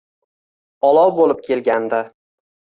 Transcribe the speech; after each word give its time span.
Olov 0.89 1.13
bo’lib 1.19 1.45
kelgandi. 1.51 2.01